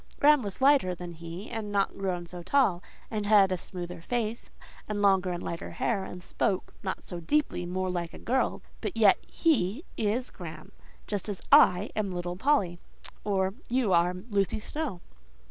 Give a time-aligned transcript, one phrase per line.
[0.19, 4.49] Graham was slighter than he, and not grown so tall, and had a smoother face,
[4.89, 9.83] and longer and lighter hair, and spoke—not so deeply—more like a girl; but yet he
[9.97, 10.71] is Graham,
[11.05, 12.79] just as I am little Polly,
[13.23, 15.01] or you are Lucy Snowe."